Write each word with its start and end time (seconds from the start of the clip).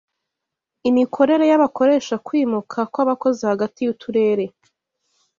imikorere 0.89 1.43
y'abakoresha 1.51 2.15
kwimuka 2.27 2.79
kw'abakozi 2.91 3.41
hagati 3.51 3.79
y'uturere 3.85 4.45